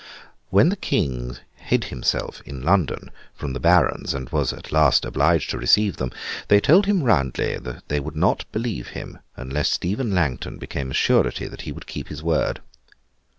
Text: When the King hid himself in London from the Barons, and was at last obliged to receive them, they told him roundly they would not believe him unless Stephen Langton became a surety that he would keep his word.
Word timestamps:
When 0.49 0.69
the 0.69 0.75
King 0.75 1.37
hid 1.57 1.83
himself 1.83 2.41
in 2.43 2.63
London 2.63 3.11
from 3.35 3.53
the 3.53 3.59
Barons, 3.59 4.15
and 4.15 4.27
was 4.31 4.51
at 4.51 4.71
last 4.71 5.05
obliged 5.05 5.51
to 5.51 5.59
receive 5.59 5.97
them, 5.97 6.11
they 6.47 6.59
told 6.59 6.87
him 6.87 7.03
roundly 7.03 7.59
they 7.87 7.99
would 7.99 8.15
not 8.15 8.51
believe 8.51 8.87
him 8.97 9.19
unless 9.37 9.69
Stephen 9.69 10.15
Langton 10.15 10.57
became 10.57 10.89
a 10.89 10.95
surety 10.95 11.47
that 11.47 11.61
he 11.61 11.71
would 11.71 11.85
keep 11.85 12.07
his 12.07 12.23
word. 12.23 12.61